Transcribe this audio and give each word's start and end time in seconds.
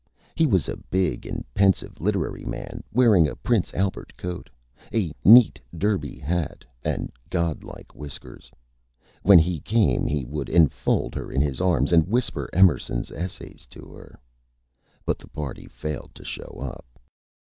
He 0.33 0.47
was 0.47 0.67
a 0.67 0.77
big 0.89 1.27
and 1.27 1.45
pensive 1.53 2.01
Literary 2.01 2.43
Man, 2.43 2.83
wearing 2.91 3.27
a 3.27 3.35
Prince 3.35 3.71
Albert 3.75 4.17
coat, 4.17 4.49
a 4.91 5.11
neat 5.23 5.59
Derby 5.77 6.17
Hat 6.17 6.65
and 6.83 7.11
godlike 7.29 7.93
Whiskers. 7.93 8.49
When 9.21 9.37
He 9.37 9.59
came 9.59 10.07
he 10.07 10.25
would 10.25 10.49
enfold 10.49 11.13
Her 11.13 11.31
in 11.31 11.41
his 11.41 11.61
Arms 11.61 11.93
and 11.93 12.07
whisper 12.07 12.49
Emerson's 12.51 13.11
Essays 13.11 13.67
to 13.69 13.91
her. 13.93 14.17
[Illustration: 14.17 14.21
COLD 14.25 14.83
PROPOSITION] 14.89 15.03
But 15.05 15.19
the 15.19 15.27
Party 15.27 15.67
failed 15.67 16.15
to 16.15 16.23
show 16.23 16.57
up. 16.59 16.99